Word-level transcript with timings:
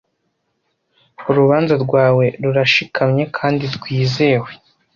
urubanza 1.29 1.73
rwawe 1.83 2.25
rurashikamye 2.43 3.23
kandi 3.37 3.63
rwizewe 3.75 4.49